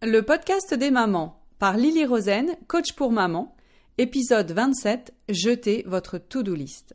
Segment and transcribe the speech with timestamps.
[0.00, 3.56] Le podcast des mamans par Lily Rosen, coach pour maman,
[3.98, 6.94] épisode 27, jetez votre to-do list.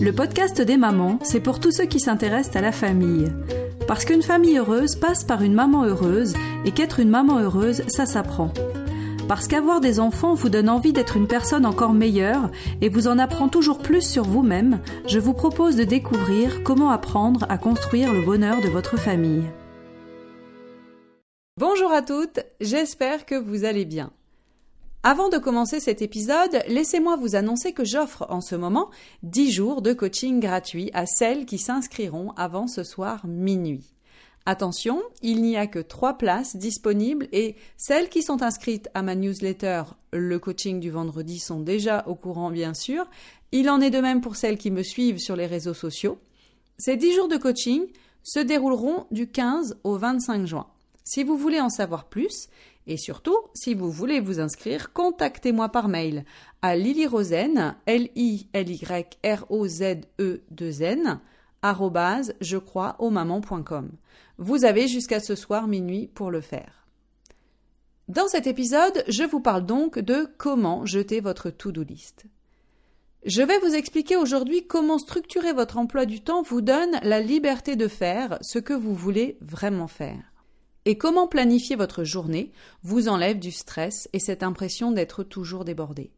[0.00, 3.30] Le podcast des mamans, c'est pour tous ceux qui s'intéressent à la famille.
[3.86, 6.32] Parce qu'une famille heureuse passe par une maman heureuse
[6.64, 8.50] et qu'être une maman heureuse, ça s'apprend.
[9.28, 12.50] Parce qu'avoir des enfants vous donne envie d'être une personne encore meilleure
[12.82, 17.46] et vous en apprend toujours plus sur vous-même, je vous propose de découvrir comment apprendre
[17.48, 19.44] à construire le bonheur de votre famille.
[21.58, 24.12] Bonjour à toutes, j'espère que vous allez bien.
[25.02, 28.90] Avant de commencer cet épisode, laissez-moi vous annoncer que j'offre en ce moment
[29.22, 33.93] 10 jours de coaching gratuit à celles qui s'inscriront avant ce soir minuit.
[34.46, 39.14] Attention, il n'y a que trois places disponibles et celles qui sont inscrites à ma
[39.14, 43.06] newsletter Le coaching du vendredi sont déjà au courant bien sûr.
[43.52, 46.18] Il en est de même pour celles qui me suivent sur les réseaux sociaux.
[46.76, 47.86] Ces dix jours de coaching
[48.22, 50.66] se dérouleront du 15 au 25 juin.
[51.04, 52.48] Si vous voulez en savoir plus,
[52.86, 56.26] et surtout, si vous voulez vous inscrire, contactez-moi par mail
[56.60, 58.84] à lilyrosen, l i l y
[59.24, 61.20] r o z e 2 n
[62.40, 62.96] je crois.
[64.38, 66.88] Vous avez jusqu'à ce soir minuit pour le faire.
[68.08, 72.26] Dans cet épisode, je vous parle donc de comment jeter votre to-do list.
[73.24, 77.76] Je vais vous expliquer aujourd'hui comment structurer votre emploi du temps vous donne la liberté
[77.76, 80.34] de faire ce que vous voulez vraiment faire.
[80.84, 82.52] Et comment planifier votre journée
[82.82, 86.10] vous enlève du stress et cette impression d'être toujours débordé.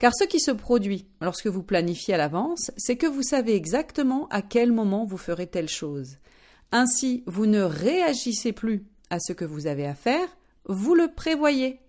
[0.00, 4.26] Car ce qui se produit lorsque vous planifiez à l'avance, c'est que vous savez exactement
[4.30, 6.16] à quel moment vous ferez telle chose.
[6.72, 10.26] Ainsi, vous ne réagissez plus à ce que vous avez à faire,
[10.64, 11.80] vous le prévoyez.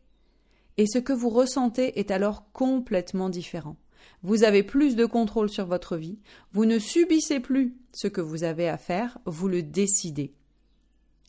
[0.77, 3.77] Et ce que vous ressentez est alors complètement différent.
[4.23, 6.19] Vous avez plus de contrôle sur votre vie,
[6.51, 10.33] vous ne subissez plus ce que vous avez à faire, vous le décidez.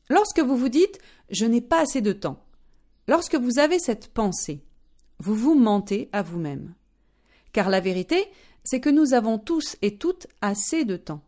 [0.08, 0.98] Lorsque vous vous dites
[1.30, 2.44] je n'ai pas assez de temps,
[3.06, 4.64] lorsque vous avez cette pensée,
[5.18, 6.74] vous vous mentez à vous-même.
[7.52, 8.26] Car la vérité,
[8.64, 11.22] c'est que nous avons tous et toutes assez de temps.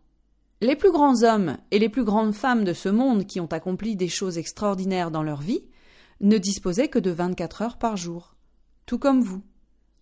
[0.63, 3.95] Les plus grands hommes et les plus grandes femmes de ce monde qui ont accompli
[3.95, 5.65] des choses extraordinaires dans leur vie
[6.21, 8.37] ne disposaient que de 24 heures par jour,
[8.87, 9.43] tout comme vous.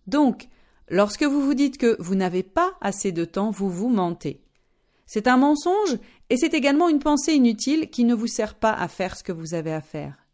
[0.07, 0.47] Donc,
[0.87, 4.41] lorsque vous vous dites que vous n'avez pas assez de temps, vous vous mentez.
[5.05, 5.97] C'est un mensonge
[6.29, 9.33] et c'est également une pensée inutile qui ne vous sert pas à faire ce que
[9.33, 10.25] vous avez à faire.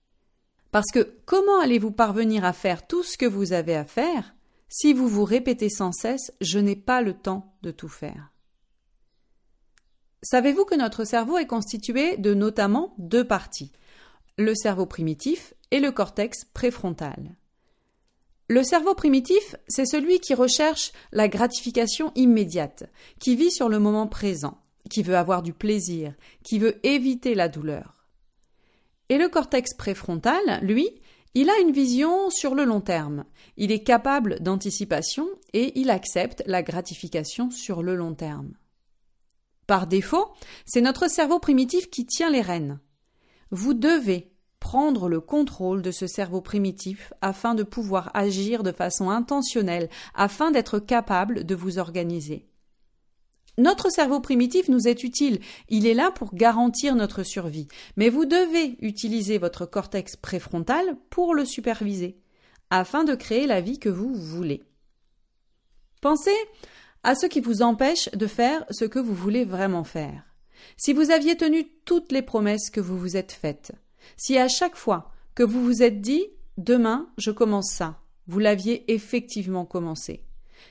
[0.71, 4.35] Parce que comment allez-vous parvenir à faire tout ce que vous avez à faire
[4.69, 8.30] si vous vous répétez sans cesse Je n'ai pas le temps de tout faire?
[10.23, 13.71] Savez-vous que notre cerveau est constitué de notamment deux parties,
[14.37, 17.35] le cerveau primitif et le cortex préfrontal
[18.47, 22.83] Le cerveau primitif, c'est celui qui recherche la gratification immédiate,
[23.19, 24.61] qui vit sur le moment présent,
[24.91, 28.05] qui veut avoir du plaisir, qui veut éviter la douleur.
[29.09, 30.87] Et le cortex préfrontal, lui,
[31.33, 33.25] il a une vision sur le long terme.
[33.57, 38.53] Il est capable d'anticipation et il accepte la gratification sur le long terme.
[39.71, 40.33] Par défaut,
[40.65, 42.81] c'est notre cerveau primitif qui tient les rênes.
[43.51, 49.09] Vous devez prendre le contrôle de ce cerveau primitif afin de pouvoir agir de façon
[49.09, 52.49] intentionnelle, afin d'être capable de vous organiser.
[53.57, 55.39] Notre cerveau primitif nous est utile,
[55.69, 61.33] il est là pour garantir notre survie, mais vous devez utiliser votre cortex préfrontal pour
[61.33, 62.19] le superviser,
[62.71, 64.65] afin de créer la vie que vous voulez.
[66.01, 66.35] Pensez
[67.03, 70.23] à ce qui vous empêche de faire ce que vous voulez vraiment faire.
[70.77, 73.71] Si vous aviez tenu toutes les promesses que vous vous êtes faites,
[74.17, 76.25] si à chaque fois que vous vous êtes dit
[76.57, 80.23] demain je commence ça, vous l'aviez effectivement commencé.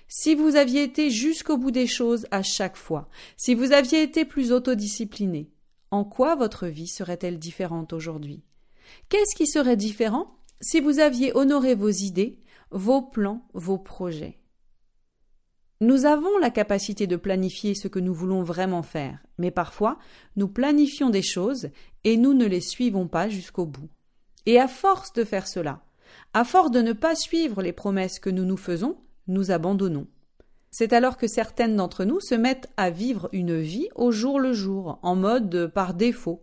[0.09, 4.25] Si vous aviez été jusqu'au bout des choses à chaque fois, si vous aviez été
[4.25, 5.51] plus autodiscipliné,
[5.91, 8.45] en quoi votre vie serait-elle différente aujourd'hui?
[9.09, 12.39] Qu'est-ce qui serait différent si vous aviez honoré vos idées,
[12.71, 14.40] vos plans, vos projets?
[15.81, 19.99] Nous avons la capacité de planifier ce que nous voulons vraiment faire, mais parfois
[20.37, 21.71] nous planifions des choses
[22.05, 23.89] et nous ne les suivons pas jusqu'au bout.
[24.45, 25.83] Et à force de faire cela,
[26.35, 30.07] à force de ne pas suivre les promesses que nous nous faisons, nous abandonnons.
[30.71, 34.53] C'est alors que certaines d'entre nous se mettent à vivre une vie au jour le
[34.53, 36.43] jour, en mode par défaut.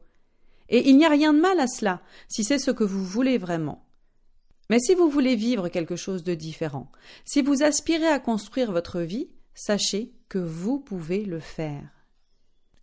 [0.70, 3.38] Et il n'y a rien de mal à cela, si c'est ce que vous voulez
[3.38, 3.88] vraiment.
[4.70, 6.92] Mais si vous voulez vivre quelque chose de différent,
[7.24, 11.90] si vous aspirez à construire votre vie, sachez que vous pouvez le faire.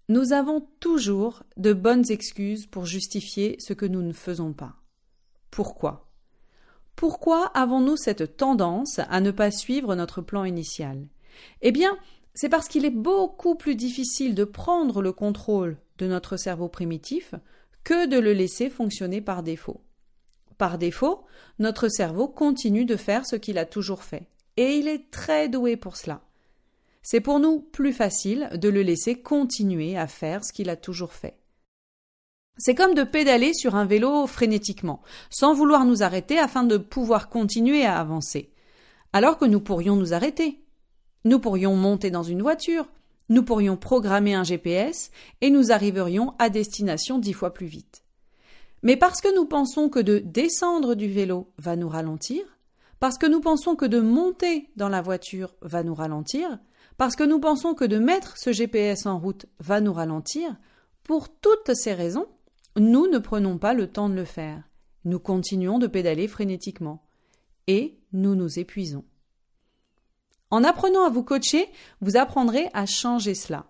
[0.08, 4.74] Nous avons toujours de bonnes excuses pour justifier ce que nous ne faisons pas.
[5.50, 6.10] Pourquoi?
[6.96, 11.06] Pourquoi avons-nous cette tendance à ne pas suivre notre plan initial?
[11.62, 11.96] Eh bien,
[12.34, 17.34] c'est parce qu'il est beaucoup plus difficile de prendre le contrôle de notre cerveau primitif
[17.84, 19.80] que de le laisser fonctionner par défaut.
[20.58, 21.24] Par défaut,
[21.60, 25.76] notre cerveau continue de faire ce qu'il a toujours fait, et il est très doué
[25.76, 26.20] pour cela.
[27.04, 31.12] C'est pour nous plus facile de le laisser continuer à faire ce qu'il a toujours
[31.12, 31.36] fait.
[32.56, 37.28] C'est comme de pédaler sur un vélo frénétiquement, sans vouloir nous arrêter afin de pouvoir
[37.28, 38.52] continuer à avancer.
[39.12, 40.64] Alors que nous pourrions nous arrêter.
[41.24, 42.86] Nous pourrions monter dans une voiture,
[43.28, 45.10] nous pourrions programmer un GPS
[45.40, 48.04] et nous arriverions à destination dix fois plus vite.
[48.82, 52.44] Mais parce que nous pensons que de descendre du vélo va nous ralentir,
[53.00, 56.58] parce que nous pensons que de monter dans la voiture va nous ralentir,
[56.96, 60.56] parce que nous pensons que de mettre ce GPS en route va nous ralentir,
[61.02, 62.26] pour toutes ces raisons,
[62.76, 64.62] nous ne prenons pas le temps de le faire.
[65.04, 67.02] Nous continuons de pédaler frénétiquement.
[67.66, 69.04] Et nous nous épuisons.
[70.50, 71.68] En apprenant à vous coacher,
[72.00, 73.66] vous apprendrez à changer cela.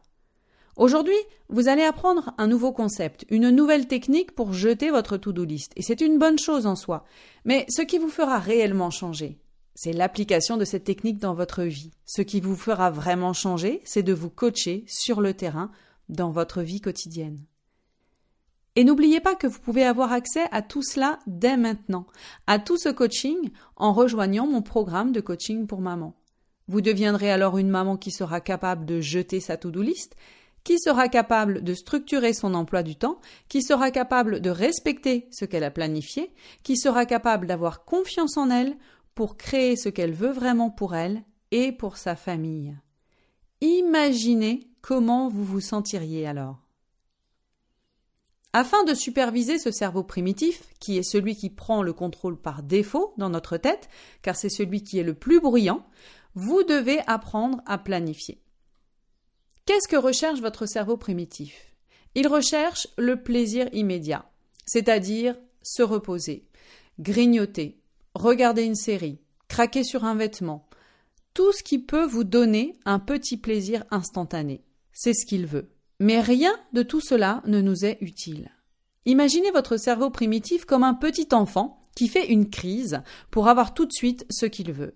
[0.76, 1.16] Aujourd'hui,
[1.48, 5.72] vous allez apprendre un nouveau concept, une nouvelle technique pour jeter votre to-do list.
[5.76, 7.04] Et c'est une bonne chose en soi.
[7.44, 9.38] Mais ce qui vous fera réellement changer,
[9.74, 11.90] c'est l'application de cette technique dans votre vie.
[12.06, 15.70] Ce qui vous fera vraiment changer, c'est de vous coacher sur le terrain
[16.08, 17.44] dans votre vie quotidienne.
[18.76, 22.06] Et n'oubliez pas que vous pouvez avoir accès à tout cela dès maintenant,
[22.46, 26.14] à tout ce coaching en rejoignant mon programme de coaching pour maman.
[26.66, 30.16] Vous deviendrez alors une maman qui sera capable de jeter sa to-do list,
[30.64, 35.44] qui sera capable de structurer son emploi du temps, qui sera capable de respecter ce
[35.44, 36.32] qu'elle a planifié,
[36.62, 38.76] qui sera capable d'avoir confiance en elle
[39.14, 42.76] pour créer ce qu'elle veut vraiment pour elle et pour sa famille.
[43.60, 46.60] Imaginez comment vous vous sentiriez alors.
[48.52, 53.12] Afin de superviser ce cerveau primitif, qui est celui qui prend le contrôle par défaut
[53.16, 53.88] dans notre tête,
[54.22, 55.84] car c'est celui qui est le plus bruyant,
[56.34, 58.40] vous devez apprendre à planifier.
[59.66, 61.74] Qu'est-ce que recherche votre cerveau primitif?
[62.14, 64.30] Il recherche le plaisir immédiat,
[64.66, 66.46] c'est-à-dire se reposer,
[67.00, 67.80] grignoter,
[68.14, 69.18] regarder une série,
[69.48, 70.66] craquer sur un vêtement,
[71.34, 74.62] tout ce qui peut vous donner un petit plaisir instantané.
[74.92, 75.70] C'est ce qu'il veut.
[76.00, 78.50] Mais rien de tout cela ne nous est utile.
[79.06, 83.86] Imaginez votre cerveau primitif comme un petit enfant qui fait une crise pour avoir tout
[83.86, 84.94] de suite ce qu'il veut.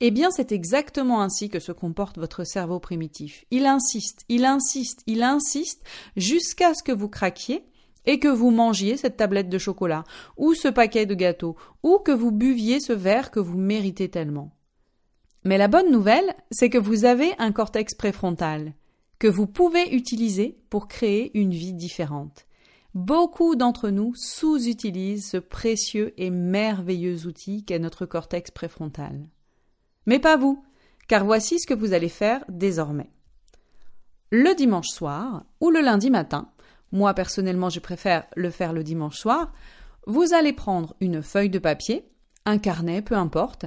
[0.00, 3.44] Eh bien, c'est exactement ainsi que se comporte votre cerveau primitif.
[3.50, 5.82] Il insiste, il insiste, il insiste
[6.16, 7.64] jusqu'à ce que vous craquiez
[8.06, 10.04] et que vous mangiez cette tablette de chocolat,
[10.36, 14.50] ou ce paquet de gâteaux, ou que vous buviez ce verre que vous méritez tellement.
[15.44, 18.74] Mais la bonne nouvelle, c'est que vous avez un cortex préfrontal,
[19.18, 22.46] que vous pouvez utiliser pour créer une vie différente.
[22.94, 29.28] Beaucoup d'entre nous sous-utilisent ce précieux et merveilleux outil qu'est notre cortex préfrontal.
[30.06, 30.62] Mais pas vous,
[31.08, 33.10] car voici ce que vous allez faire désormais.
[34.30, 36.48] Le dimanche soir ou le lundi matin,
[36.94, 39.52] moi personnellement je préfère le faire le dimanche soir,
[40.06, 42.06] vous allez prendre une feuille de papier,
[42.46, 43.66] un carnet, peu importe,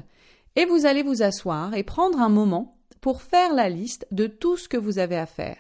[0.56, 4.58] et vous allez vous asseoir et prendre un moment pour faire la liste de tout
[4.58, 5.58] ce que vous avez à faire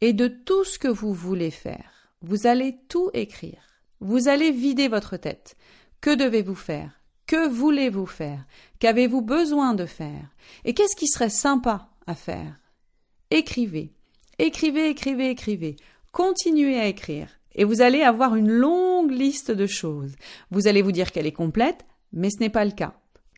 [0.00, 2.10] et de tout ce que vous voulez faire.
[2.22, 3.62] Vous allez tout écrire.
[4.00, 5.56] Vous allez vider votre tête.
[6.00, 7.00] Que devez-vous faire?
[7.26, 8.44] Que voulez-vous faire?
[8.78, 10.28] Qu'avez-vous besoin de faire?
[10.64, 12.58] Et qu'est-ce qui serait sympa à faire?
[13.30, 13.94] Écrivez.
[14.38, 15.76] Écrivez, écrivez, écrivez.
[16.14, 17.26] Continuez à écrire.
[17.56, 20.14] Et vous allez avoir une longue liste de choses.
[20.52, 22.94] Vous allez vous dire qu'elle est complète, mais ce n'est pas le cas.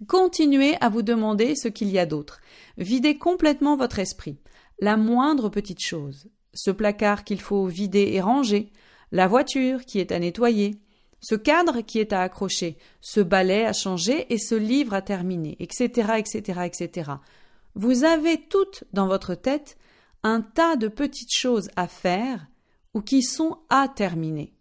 [0.07, 2.39] Continuez à vous demander ce qu'il y a d'autre.
[2.77, 4.37] Videz complètement votre esprit.
[4.79, 6.29] La moindre petite chose.
[6.53, 8.71] Ce placard qu'il faut vider et ranger.
[9.11, 10.79] La voiture qui est à nettoyer
[11.21, 15.57] ce cadre qui est à accrocher, ce balai à changer et ce livre à terminer,
[15.61, 17.11] etc., etc., etc.
[17.75, 19.79] Vous avez toutes dans votre tête
[20.23, 22.47] un tas de petites choses à faire
[22.97, 24.55] ou qui sont à terminer.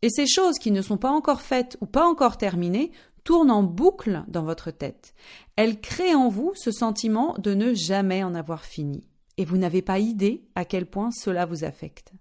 [0.00, 2.92] Et ces choses qui ne sont pas encore faites ou pas encore terminées
[3.24, 5.12] tournent en boucle dans votre tête.
[5.56, 9.08] Elles créent en vous ce sentiment de ne jamais en avoir fini.
[9.38, 12.12] Et vous n'avez pas idée à quel point cela vous affecte.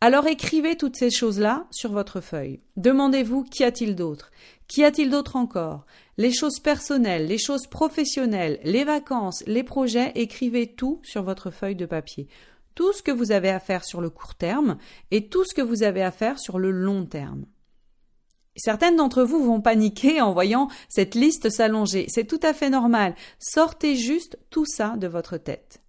[0.00, 2.60] Alors écrivez toutes ces choses-là sur votre feuille.
[2.76, 4.30] Demandez-vous qu'y a-t-il d'autre?
[4.66, 5.84] Qu'y a-t-il d'autre encore?
[6.16, 11.76] Les choses personnelles, les choses professionnelles, les vacances, les projets, écrivez tout sur votre feuille
[11.76, 12.28] de papier.
[12.74, 14.76] Tout ce que vous avez à faire sur le court terme
[15.10, 17.46] et tout ce que vous avez à faire sur le long terme.
[18.56, 22.06] Certaines d'entre vous vont paniquer en voyant cette liste s'allonger.
[22.08, 23.14] C'est tout à fait normal.
[23.38, 25.80] Sortez juste tout ça de votre tête.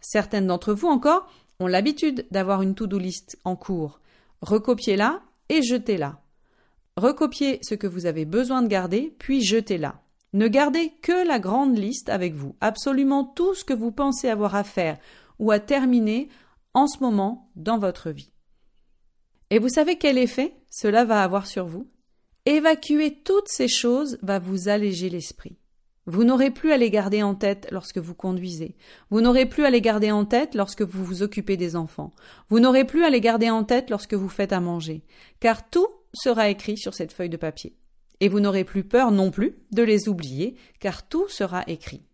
[0.00, 1.28] Certaines d'entre vous encore
[1.60, 4.00] ont l'habitude d'avoir une to-do list en cours,
[4.42, 6.20] recopiez-la et jetez-la.
[6.96, 10.00] Recopiez ce que vous avez besoin de garder, puis jetez-la.
[10.34, 14.54] Ne gardez que la grande liste avec vous, absolument tout ce que vous pensez avoir
[14.54, 14.98] à faire
[15.38, 16.28] ou à terminer
[16.74, 18.32] en ce moment dans votre vie.
[19.50, 21.88] Et vous savez quel effet cela va avoir sur vous?
[22.46, 25.58] Évacuer toutes ces choses va vous alléger l'esprit.
[26.06, 28.76] Vous n'aurez plus à les garder en tête lorsque vous conduisez.
[29.10, 32.14] Vous n'aurez plus à les garder en tête lorsque vous vous occupez des enfants.
[32.48, 35.04] Vous n'aurez plus à les garder en tête lorsque vous faites à manger.
[35.40, 37.76] Car tout sera écrit sur cette feuille de papier.
[38.20, 42.07] Et vous n'aurez plus peur non plus de les oublier, car tout sera écrit.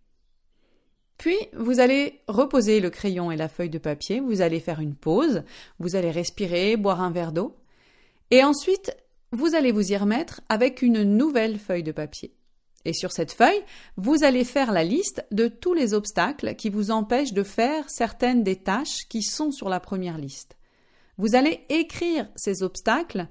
[1.19, 4.97] Puis, vous allez reposer le crayon et la feuille de papier, vous allez faire une
[4.97, 5.45] pause,
[5.79, 7.57] vous allez respirer, boire un verre d'eau,
[8.31, 8.97] et ensuite,
[9.33, 12.35] vous allez vous y remettre avec une nouvelle feuille de papier.
[12.85, 13.63] Et sur cette feuille,
[13.97, 18.43] vous allez faire la liste de tous les obstacles qui vous empêchent de faire certaines
[18.43, 20.57] des tâches qui sont sur la première liste.
[21.17, 23.29] Vous allez écrire ces obstacles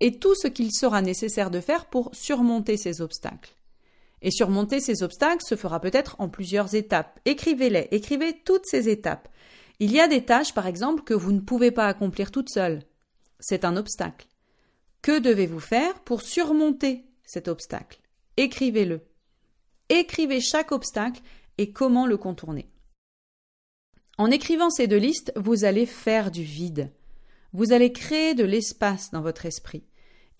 [0.00, 3.54] et tout ce qu'il sera nécessaire de faire pour surmonter ces obstacles.
[4.22, 7.20] Et surmonter ces obstacles se fera peut-être en plusieurs étapes.
[7.24, 9.28] Écrivez-les, écrivez toutes ces étapes.
[9.78, 12.82] Il y a des tâches, par exemple, que vous ne pouvez pas accomplir toute seule.
[13.40, 14.26] C'est un obstacle.
[15.02, 18.00] Que devez-vous faire pour surmonter cet obstacle?
[18.36, 19.02] Écrivez-le.
[19.88, 21.20] Écrivez chaque obstacle
[21.58, 22.68] et comment le contourner.
[24.18, 26.90] En écrivant ces deux listes, vous allez faire du vide.
[27.52, 29.84] Vous allez créer de l'espace dans votre esprit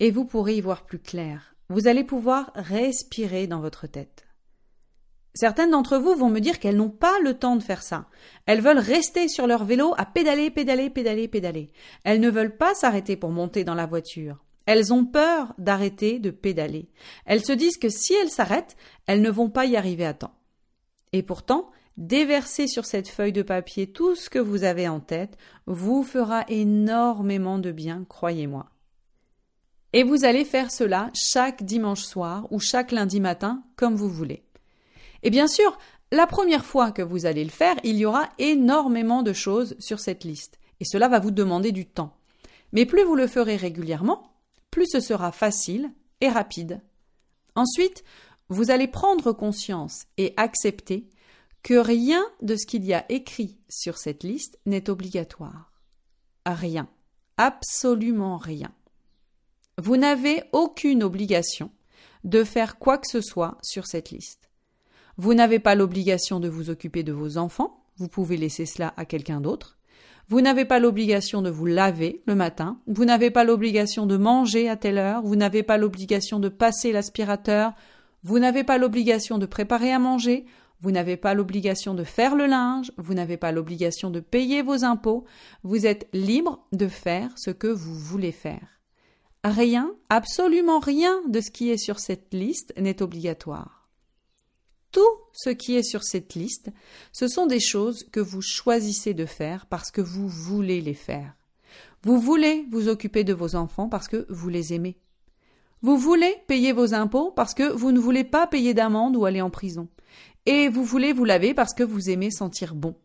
[0.00, 1.55] et vous pourrez y voir plus clair.
[1.68, 4.26] Vous allez pouvoir respirer dans votre tête.
[5.34, 8.06] Certaines d'entre vous vont me dire qu'elles n'ont pas le temps de faire ça.
[8.46, 11.72] Elles veulent rester sur leur vélo à pédaler, pédaler, pédaler, pédaler.
[12.04, 14.42] Elles ne veulent pas s'arrêter pour monter dans la voiture.
[14.64, 16.88] Elles ont peur d'arrêter de pédaler.
[17.26, 20.34] Elles se disent que si elles s'arrêtent, elles ne vont pas y arriver à temps.
[21.12, 25.36] Et pourtant, déverser sur cette feuille de papier tout ce que vous avez en tête
[25.66, 28.70] vous fera énormément de bien, croyez-moi.
[29.96, 34.44] Et vous allez faire cela chaque dimanche soir ou chaque lundi matin, comme vous voulez.
[35.22, 35.78] Et bien sûr,
[36.12, 39.98] la première fois que vous allez le faire, il y aura énormément de choses sur
[39.98, 42.14] cette liste, et cela va vous demander du temps.
[42.72, 44.34] Mais plus vous le ferez régulièrement,
[44.70, 46.82] plus ce sera facile et rapide.
[47.54, 48.04] Ensuite,
[48.50, 51.08] vous allez prendre conscience et accepter
[51.62, 55.72] que rien de ce qu'il y a écrit sur cette liste n'est obligatoire.
[56.44, 56.86] Rien.
[57.38, 58.74] Absolument rien.
[59.78, 61.70] Vous n'avez aucune obligation
[62.24, 64.50] de faire quoi que ce soit sur cette liste.
[65.18, 69.04] Vous n'avez pas l'obligation de vous occuper de vos enfants, vous pouvez laisser cela à
[69.04, 69.76] quelqu'un d'autre.
[70.28, 74.68] Vous n'avez pas l'obligation de vous laver le matin, vous n'avez pas l'obligation de manger
[74.68, 77.74] à telle heure, vous n'avez pas l'obligation de passer l'aspirateur,
[78.24, 80.46] vous n'avez pas l'obligation de préparer à manger,
[80.80, 84.84] vous n'avez pas l'obligation de faire le linge, vous n'avez pas l'obligation de payer vos
[84.84, 85.24] impôts,
[85.62, 88.75] vous êtes libre de faire ce que vous voulez faire.
[89.44, 93.76] Rien, absolument rien de ce qui est sur cette liste n'est obligatoire
[94.96, 96.70] tout ce qui est sur cette liste,
[97.12, 101.36] ce sont des choses que vous choisissez de faire parce que vous voulez les faire.
[102.02, 104.96] Vous voulez vous occuper de vos enfants parce que vous les aimez.
[105.82, 109.42] Vous voulez payer vos impôts parce que vous ne voulez pas payer d'amende ou aller
[109.42, 109.86] en prison.
[110.46, 112.96] Et vous voulez vous laver parce que vous aimez sentir bon.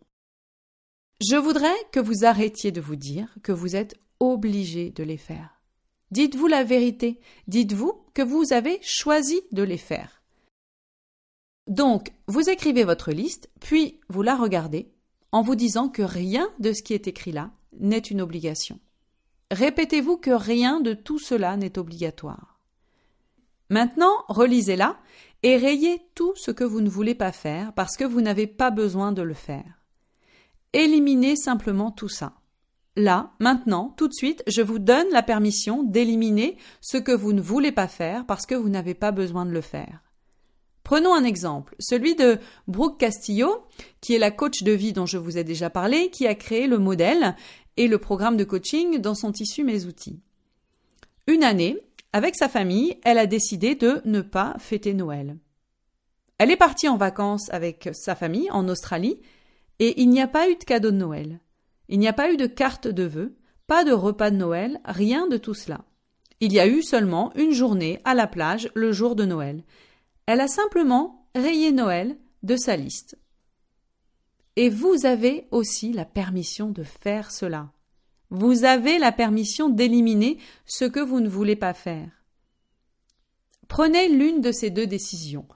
[1.20, 5.61] Je voudrais que vous arrêtiez de vous dire que vous êtes obligé de les faire.
[6.12, 7.20] Dites-vous la vérité.
[7.48, 10.22] Dites-vous que vous avez choisi de les faire.
[11.68, 14.92] Donc, vous écrivez votre liste, puis vous la regardez
[15.32, 18.80] en vous disant que rien de ce qui est écrit là n'est une obligation.
[19.52, 22.60] Répétez-vous que rien de tout cela n'est obligatoire.
[23.70, 25.00] Maintenant, relisez-la
[25.44, 28.70] et rayez tout ce que vous ne voulez pas faire parce que vous n'avez pas
[28.70, 29.82] besoin de le faire.
[30.74, 32.41] Éliminez simplement tout ça.
[32.98, 37.42] Là, maintenant, tout de suite, je vous donne la permission d'éliminer ce que vous ne
[37.42, 40.04] voulez pas faire parce que vous n'avez pas besoin de le faire.
[40.84, 43.64] Prenons un exemple, celui de Brooke Castillo,
[44.02, 46.68] qui est la coach de vie dont je vous ai déjà parlé, qui a créé
[46.68, 47.36] le modèle
[47.78, 50.20] et le programme de coaching dans son tissu Mes outils.
[51.28, 51.78] Une année,
[52.12, 55.38] avec sa famille, elle a décidé de ne pas fêter Noël.
[56.40, 59.22] Elle est partie en vacances avec sa famille en Australie
[59.80, 61.40] et il n'y a pas eu de cadeau de Noël.
[61.92, 65.28] Il n'y a pas eu de carte de vœux, pas de repas de Noël, rien
[65.28, 65.84] de tout cela.
[66.40, 69.64] Il y a eu seulement une journée à la plage le jour de Noël.
[70.26, 73.18] Elle a simplement rayé Noël de sa liste.
[74.56, 77.72] Et vous avez aussi la permission de faire cela.
[78.30, 82.10] Vous avez la permission d'éliminer ce que vous ne voulez pas faire.
[83.68, 85.48] Prenez l'une de ces deux décisions.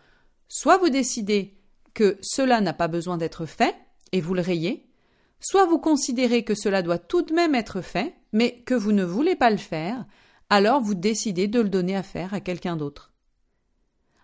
[0.50, 1.58] Soit vous décidez
[1.94, 3.76] que cela n'a pas besoin d'être fait
[4.12, 4.86] et vous le rayez,
[5.40, 9.04] soit vous considérez que cela doit tout de même être fait, mais que vous ne
[9.04, 10.06] voulez pas le faire,
[10.50, 13.12] alors vous décidez de le donner à faire à quelqu'un d'autre.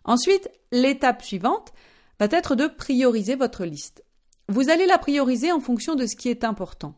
[0.03, 1.73] Ensuite, l'étape suivante
[2.19, 4.03] va être de prioriser votre liste.
[4.47, 6.95] Vous allez la prioriser en fonction de ce qui est important.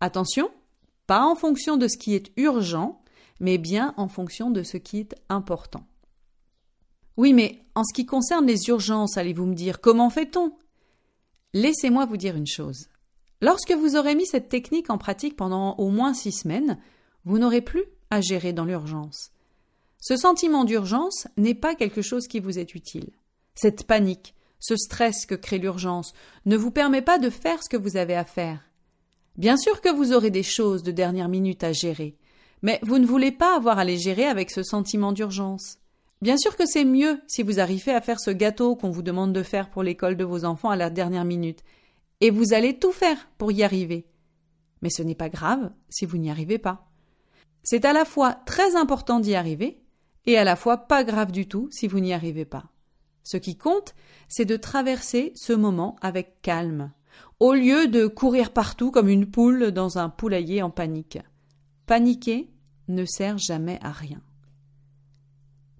[0.00, 0.50] Attention,
[1.06, 3.02] pas en fonction de ce qui est urgent,
[3.40, 5.86] mais bien en fonction de ce qui est important.
[7.16, 10.52] Oui, mais en ce qui concerne les urgences, allez-vous me dire, comment fait-on?
[11.52, 12.88] Laissez-moi vous dire une chose.
[13.42, 16.78] Lorsque vous aurez mis cette technique en pratique pendant au moins six semaines,
[17.24, 19.32] vous n'aurez plus à gérer dans l'urgence.
[19.98, 23.10] Ce sentiment d'urgence n'est pas quelque chose qui vous est utile.
[23.56, 26.14] Cette panique, ce stress que crée l'urgence,
[26.46, 28.60] ne vous permet pas de faire ce que vous avez à faire.
[29.36, 32.16] Bien sûr que vous aurez des choses de dernière minute à gérer,
[32.62, 35.78] mais vous ne voulez pas avoir à les gérer avec ce sentiment d'urgence.
[36.20, 39.32] Bien sûr que c'est mieux si vous arrivez à faire ce gâteau qu'on vous demande
[39.32, 41.64] de faire pour l'école de vos enfants à la dernière minute,
[42.22, 44.06] et vous allez tout faire pour y arriver.
[44.80, 46.88] Mais ce n'est pas grave si vous n'y arrivez pas.
[47.64, 49.82] C'est à la fois très important d'y arriver,
[50.24, 52.66] et à la fois pas grave du tout si vous n'y arrivez pas.
[53.24, 53.96] Ce qui compte,
[54.28, 56.92] c'est de traverser ce moment avec calme,
[57.40, 61.18] au lieu de courir partout comme une poule dans un poulailler en panique.
[61.86, 62.52] Paniquer
[62.86, 64.20] ne sert jamais à rien.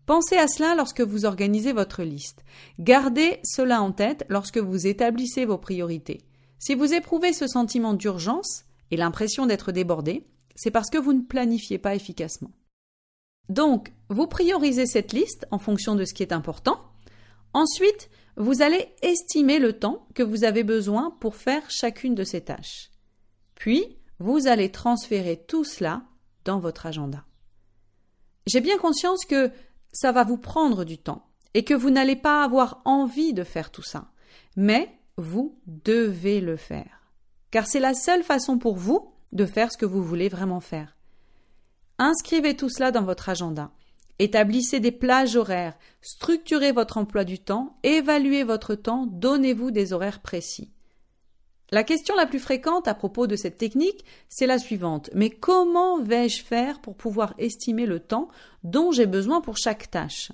[0.07, 2.45] Pensez à cela lorsque vous organisez votre liste.
[2.81, 6.21] Gardez cela en tête lorsque vous établissez vos priorités.
[6.63, 11.23] Si vous éprouvez ce sentiment d'urgence et l'impression d'être débordé, c'est parce que vous ne
[11.23, 12.53] planifiez pas efficacement.
[13.49, 16.79] Donc, vous priorisez cette liste en fonction de ce qui est important.
[17.53, 22.43] Ensuite, vous allez estimer le temps que vous avez besoin pour faire chacune de ces
[22.43, 22.93] tâches.
[23.57, 26.05] Puis, vous allez transférer tout cela
[26.45, 27.25] dans votre agenda.
[28.47, 29.51] J'ai bien conscience que
[29.93, 33.73] ça va vous prendre du temps et que vous n'allez pas avoir envie de faire
[33.73, 34.13] tout ça.
[34.55, 37.13] Mais vous devez le faire.
[37.51, 40.97] Car c'est la seule façon pour vous de faire ce que vous voulez vraiment faire.
[41.99, 43.71] Inscrivez tout cela dans votre agenda.
[44.19, 50.21] Établissez des plages horaires, structurez votre emploi du temps, évaluez votre temps, donnez-vous des horaires
[50.21, 50.73] précis.
[51.71, 55.09] La question la plus fréquente à propos de cette technique, c'est la suivante.
[55.15, 58.29] Mais comment vais-je faire pour pouvoir estimer le temps
[58.63, 60.33] dont j'ai besoin pour chaque tâche?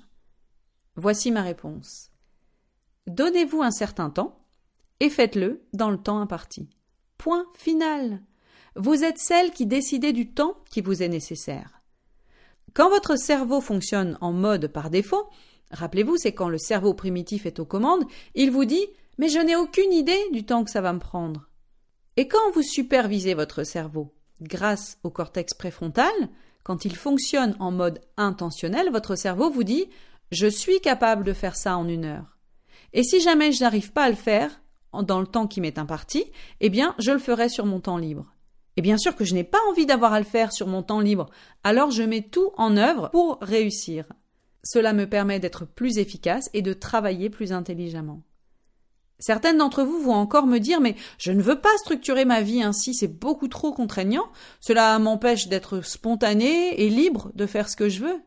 [0.97, 2.11] Voici ma réponse.
[3.07, 4.37] Donnez-vous un certain temps
[4.99, 6.69] et faites-le dans le temps imparti.
[7.17, 8.21] Point final.
[8.75, 11.81] Vous êtes celle qui décidez du temps qui vous est nécessaire.
[12.73, 15.29] Quand votre cerveau fonctionne en mode par défaut,
[15.71, 18.87] rappelez-vous, c'est quand le cerveau primitif est aux commandes, il vous dit
[19.19, 21.49] mais je n'ai aucune idée du temps que ça va me prendre.
[22.15, 26.13] Et quand vous supervisez votre cerveau grâce au cortex préfrontal,
[26.63, 29.89] quand il fonctionne en mode intentionnel, votre cerveau vous dit
[30.31, 32.37] Je suis capable de faire ça en une heure.
[32.93, 34.61] Et si jamais je n'arrive pas à le faire
[34.93, 36.25] dans le temps qui m'est imparti,
[36.59, 38.33] eh bien, je le ferai sur mon temps libre.
[38.77, 41.01] Et bien sûr que je n'ai pas envie d'avoir à le faire sur mon temps
[41.01, 41.29] libre,
[41.63, 44.05] alors je mets tout en œuvre pour réussir.
[44.63, 48.21] Cela me permet d'être plus efficace et de travailler plus intelligemment.
[49.19, 52.63] Certaines d'entre vous vont encore me dire mais je ne veux pas structurer ma vie
[52.63, 57.89] ainsi, c'est beaucoup trop contraignant, cela m'empêche d'être spontané et libre de faire ce que
[57.89, 58.21] je veux.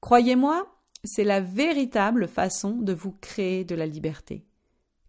[0.00, 4.44] Croyez-moi, c'est la véritable façon de vous créer de la liberté.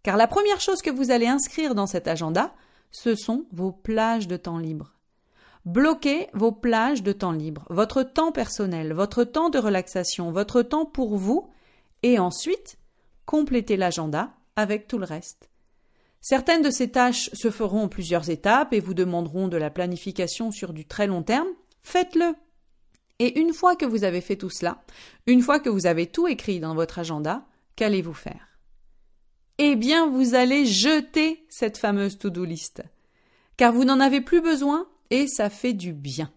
[0.02, 2.54] Car la première chose que vous allez inscrire dans cet agenda,
[2.90, 4.94] ce sont vos plages de temps libre.
[5.66, 10.86] Bloquez vos plages de temps libre, votre temps personnel, votre temps de relaxation, votre temps
[10.86, 11.50] pour vous,
[12.02, 12.78] et ensuite
[13.26, 15.50] complétez l'agenda avec tout le reste.
[16.22, 20.50] Certaines de ces tâches se feront en plusieurs étapes et vous demanderont de la planification
[20.50, 21.48] sur du très long terme.
[21.82, 22.34] Faites-le.
[23.18, 24.82] Et une fois que vous avez fait tout cela,
[25.26, 28.49] une fois que vous avez tout écrit dans votre agenda, qu'allez-vous faire?
[29.62, 32.82] Eh bien, vous allez jeter cette fameuse to-do list.
[33.58, 36.32] Car vous n'en avez plus besoin et ça fait du bien.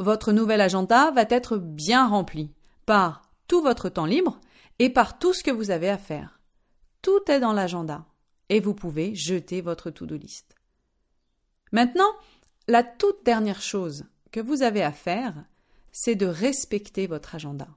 [0.00, 2.54] Votre nouvel agenda va être bien rempli
[2.86, 4.40] par tout votre temps libre
[4.78, 6.40] et par tout ce que vous avez à faire.
[7.02, 8.06] Tout est dans l'agenda
[8.48, 10.54] et vous pouvez jeter votre to-do list.
[11.70, 12.14] Maintenant,
[12.66, 15.34] la toute dernière chose que vous avez à faire,
[15.92, 17.68] c'est de respecter votre agenda.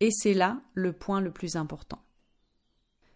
[0.00, 2.04] Et c'est là le point le plus important.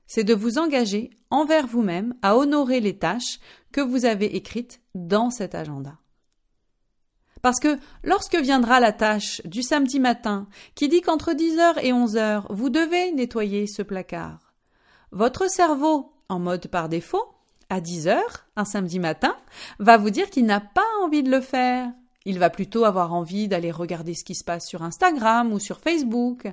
[0.08, 3.38] C'est de vous engager envers vous-même à honorer les tâches
[3.70, 5.98] que vous avez écrites dans cet agenda.
[7.42, 12.46] Parce que lorsque viendra la tâche du samedi matin qui dit qu'entre 10h et 11h,
[12.50, 14.54] vous devez nettoyer ce placard,
[15.12, 17.24] votre cerveau, en mode par défaut,
[17.70, 19.36] à 10 heures, un samedi matin,
[19.78, 21.90] va vous dire qu'il n'a pas envie de le faire.
[22.24, 25.80] Il va plutôt avoir envie d'aller regarder ce qui se passe sur Instagram ou sur
[25.80, 26.46] Facebook.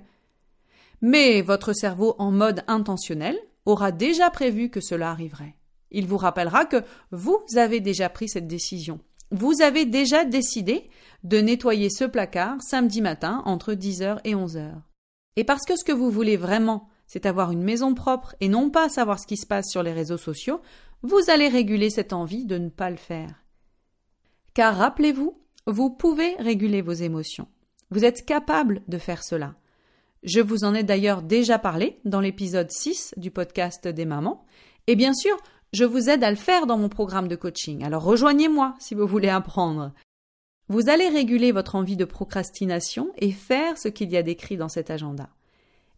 [1.02, 5.56] Mais votre cerveau en mode intentionnel aura déjà prévu que cela arriverait.
[5.92, 9.00] Il vous rappellera que vous avez déjà pris cette décision.
[9.32, 10.90] Vous avez déjà décidé
[11.24, 14.74] de nettoyer ce placard samedi matin entre 10h et 11h.
[15.36, 18.70] Et parce que ce que vous voulez vraiment, c'est avoir une maison propre et non
[18.70, 20.62] pas savoir ce qui se passe sur les réseaux sociaux,
[21.02, 23.44] vous allez réguler cette envie de ne pas le faire.
[24.54, 27.48] Car rappelez-vous, vous pouvez réguler vos émotions.
[27.92, 29.56] Vous êtes capable de faire cela.
[30.26, 34.44] Je vous en ai d'ailleurs déjà parlé dans l'épisode 6 du podcast des mamans.
[34.88, 35.38] Et bien sûr,
[35.72, 37.84] je vous aide à le faire dans mon programme de coaching.
[37.84, 39.94] Alors rejoignez-moi si vous voulez apprendre.
[40.68, 44.68] Vous allez réguler votre envie de procrastination et faire ce qu'il y a décrit dans
[44.68, 45.30] cet agenda.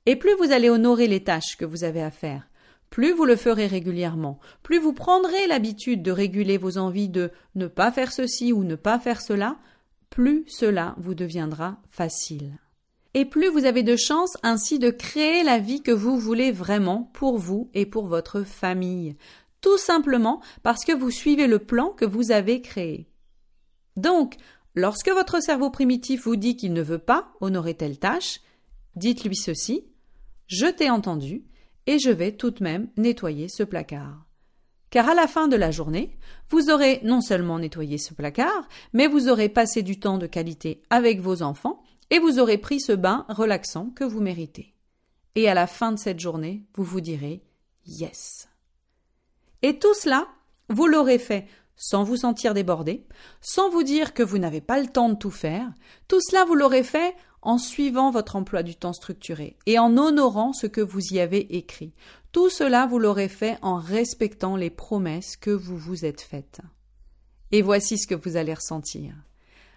[0.06, 2.50] Et plus vous allez honorer les tâches que vous avez à faire,
[2.90, 7.68] plus vous le ferez régulièrement, plus vous prendrez l'habitude de réguler vos envies de ne
[7.68, 9.58] pas faire ceci ou ne pas faire cela,
[10.10, 12.58] plus cela vous deviendra facile.
[13.18, 17.10] Et plus vous avez de chances ainsi de créer la vie que vous voulez vraiment
[17.16, 19.16] pour vous et pour votre famille,
[19.60, 23.10] tout simplement parce que vous suivez le plan que vous avez créé.
[23.96, 24.36] Donc,
[24.76, 28.40] lorsque votre cerveau primitif vous dit qu'il ne veut pas honorer telle tâche,
[28.96, 29.88] dites-lui ceci
[30.46, 31.44] Je t'ai entendu,
[31.88, 34.28] et je vais tout de même nettoyer ce placard.
[34.92, 36.20] Car à la fin de la journée,
[36.52, 40.84] vous aurez non seulement nettoyé ce placard, mais vous aurez passé du temps de qualité
[40.92, 44.74] avec vos enfants et vous aurez pris ce bain relaxant que vous méritez.
[45.36, 47.44] Et à la fin de cette journée, vous vous direz
[47.86, 48.48] Yes.
[49.62, 50.28] Et tout cela,
[50.70, 53.06] vous l'aurez fait sans vous sentir débordé,
[53.40, 55.72] sans vous dire que vous n'avez pas le temps de tout faire.
[56.08, 60.54] Tout cela, vous l'aurez fait en suivant votre emploi du temps structuré et en honorant
[60.54, 61.94] ce que vous y avez écrit.
[62.32, 66.62] Tout cela, vous l'aurez fait en respectant les promesses que vous vous êtes faites.
[67.52, 69.14] Et voici ce que vous allez ressentir.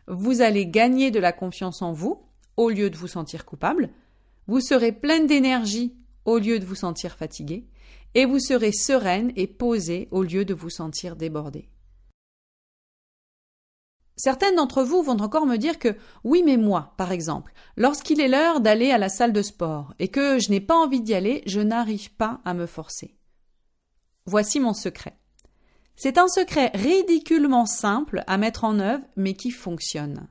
[0.07, 2.23] Vous allez gagner de la confiance en vous
[2.57, 3.91] au lieu de vous sentir coupable.
[4.47, 7.67] Vous serez pleine d'énergie au lieu de vous sentir fatigué.
[8.15, 11.69] Et vous serez sereine et posée au lieu de vous sentir débordée.
[14.17, 18.29] Certaines d'entre vous vont encore me dire que oui, mais moi, par exemple, lorsqu'il est
[18.29, 21.43] l'heure d'aller à la salle de sport et que je n'ai pas envie d'y aller,
[21.47, 23.17] je n'arrive pas à me forcer.
[24.27, 25.20] Voici mon secret.
[26.03, 30.29] C'est un secret ridiculement simple à mettre en œuvre, mais qui fonctionne.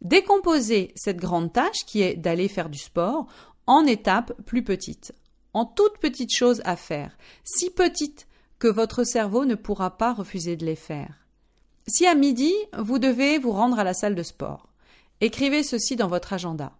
[0.00, 3.28] Décomposez cette grande tâche qui est d'aller faire du sport
[3.68, 5.14] en étapes plus petites,
[5.54, 8.26] en toutes petites choses à faire, si petites
[8.58, 11.24] que votre cerveau ne pourra pas refuser de les faire.
[11.86, 14.70] Si à midi, vous devez vous rendre à la salle de sport,
[15.20, 16.72] écrivez ceci dans votre agenda.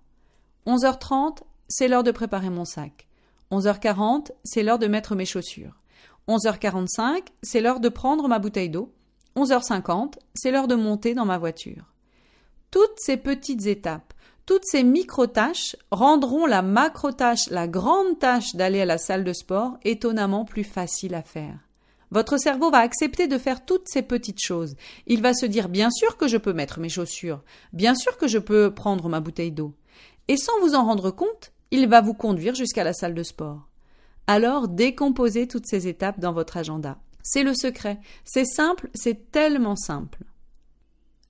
[0.66, 3.06] 11h30, c'est l'heure de préparer mon sac.
[3.52, 5.79] 11h40, c'est l'heure de mettre mes chaussures.
[6.30, 8.92] 11h45, c'est l'heure de prendre ma bouteille d'eau.
[9.36, 11.92] 11h50, c'est l'heure de monter dans ma voiture.
[12.70, 14.14] Toutes ces petites étapes,
[14.46, 19.78] toutes ces micro-tâches rendront la macro-tâche, la grande tâche d'aller à la salle de sport
[19.84, 21.58] étonnamment plus facile à faire.
[22.12, 24.76] Votre cerveau va accepter de faire toutes ces petites choses.
[25.06, 28.28] Il va se dire bien sûr que je peux mettre mes chaussures, bien sûr que
[28.28, 29.74] je peux prendre ma bouteille d'eau.
[30.28, 33.69] Et sans vous en rendre compte, il va vous conduire jusqu'à la salle de sport.
[34.32, 36.98] Alors décomposez toutes ces étapes dans votre agenda.
[37.20, 37.98] C'est le secret.
[38.24, 40.22] C'est simple, c'est tellement simple.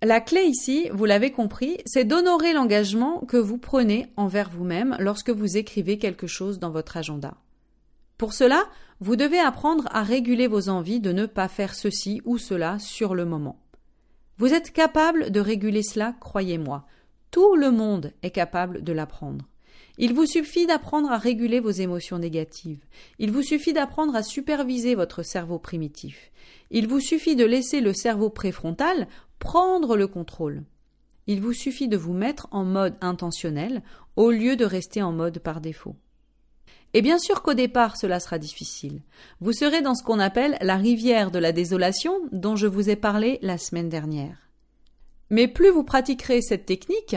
[0.02, 5.30] La clé ici, vous l'avez compris, c'est d'honorer l'engagement que vous prenez envers vous-même lorsque
[5.30, 7.38] vous écrivez quelque chose dans votre agenda.
[8.18, 8.64] Pour cela,
[9.00, 13.14] vous devez apprendre à réguler vos envies de ne pas faire ceci ou cela sur
[13.14, 13.62] le moment.
[14.36, 16.84] Vous êtes capable de réguler cela, croyez-moi.
[17.30, 19.49] Tout le monde est capable de l'apprendre.
[20.02, 22.82] Il vous suffit d'apprendre à réguler vos émotions négatives.
[23.18, 26.32] Il vous suffit d'apprendre à superviser votre cerveau primitif.
[26.70, 29.08] Il vous suffit de laisser le cerveau préfrontal
[29.38, 30.62] prendre le contrôle.
[31.26, 33.82] Il vous suffit de vous mettre en mode intentionnel
[34.16, 35.96] au lieu de rester en mode par défaut.
[36.94, 39.02] Et bien sûr qu'au départ cela sera difficile.
[39.40, 42.96] Vous serez dans ce qu'on appelle la rivière de la désolation dont je vous ai
[42.96, 44.38] parlé la semaine dernière.
[45.28, 47.16] Mais plus vous pratiquerez cette technique,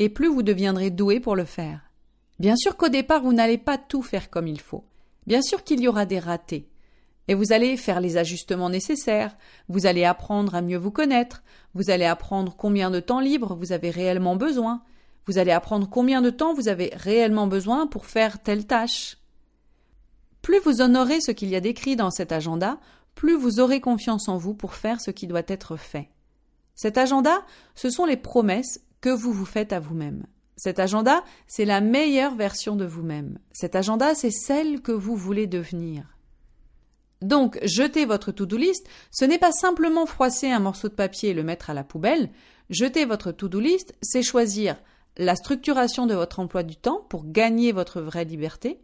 [0.00, 1.83] et plus vous deviendrez doué pour le faire.
[2.38, 4.84] Bien sûr qu'au départ vous n'allez pas tout faire comme il faut.
[5.26, 6.68] Bien sûr qu'il y aura des ratés.
[7.28, 9.36] Et vous allez faire les ajustements nécessaires,
[9.68, 11.42] vous allez apprendre à mieux vous connaître,
[11.72, 14.82] vous allez apprendre combien de temps libre vous avez réellement besoin,
[15.26, 19.16] vous allez apprendre combien de temps vous avez réellement besoin pour faire telle tâche.
[20.42, 22.78] Plus vous honorez ce qu'il y a décrit dans cet agenda,
[23.14, 26.10] plus vous aurez confiance en vous pour faire ce qui doit être fait.
[26.74, 27.42] Cet agenda,
[27.74, 30.26] ce sont les promesses que vous vous faites à vous-même.
[30.56, 33.38] Cet agenda, c'est la meilleure version de vous-même.
[33.52, 36.16] Cet agenda, c'est celle que vous voulez devenir.
[37.22, 41.34] Donc, jeter votre to-do list, ce n'est pas simplement froisser un morceau de papier et
[41.34, 42.30] le mettre à la poubelle.
[42.70, 44.76] Jeter votre to-do list, c'est choisir
[45.16, 48.80] la structuration de votre emploi du temps pour gagner votre vraie liberté,